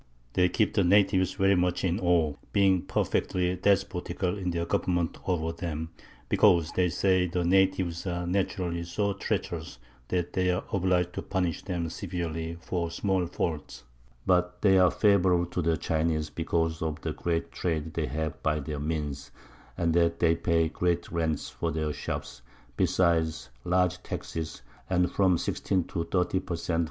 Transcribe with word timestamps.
They 0.33 0.49
keep 0.49 0.73
the 0.73 0.83
Natives 0.83 1.33
very 1.35 1.55
much 1.55 1.83
in 1.83 1.99
Awe, 1.99 2.33
being 2.51 2.81
perfectly 2.81 3.55
despotical 3.55 4.35
in 4.35 4.49
their 4.49 4.65
Government 4.65 5.15
over 5.27 5.51
them, 5.51 5.91
because 6.27 6.71
they 6.71 6.89
say 6.89 7.27
the 7.27 7.43
Natives 7.45 8.07
are 8.07 8.25
naturally 8.25 8.83
so 8.83 9.13
treacherous 9.13 9.77
that 10.07 10.33
they 10.33 10.49
are 10.49 10.63
obliged 10.73 11.13
to 11.13 11.21
punish 11.21 11.61
them 11.61 11.87
severely, 11.91 12.57
for 12.59 12.89
small 12.89 13.27
Faults; 13.27 13.83
but 14.25 14.63
they 14.63 14.79
are 14.79 14.89
favourable 14.89 15.45
to 15.45 15.61
the 15.61 15.77
Chineze, 15.77 16.31
because 16.31 16.81
of 16.81 16.99
the 17.01 17.13
great 17.13 17.51
Trade 17.51 17.93
they 17.93 18.07
have 18.07 18.41
by 18.41 18.59
their 18.59 18.79
Means, 18.79 19.29
and 19.77 19.93
that 19.93 20.17
they 20.17 20.33
pay 20.35 20.67
great 20.67 21.11
Rents 21.11 21.47
for 21.47 21.71
their 21.71 21.93
Shops, 21.93 22.41
besides 22.75 23.51
large 23.63 24.01
Taxes, 24.01 24.63
and 24.89 25.11
from 25.11 25.37
16 25.37 25.83
to 25.83 26.05
30 26.05 26.39
_per 26.39 26.57
Cent. 26.57 26.79